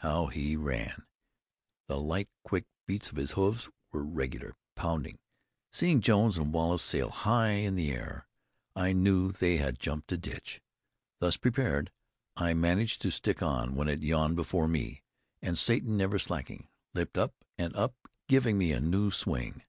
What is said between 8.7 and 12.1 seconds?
I knew they had jumped a ditch. Thus prepared,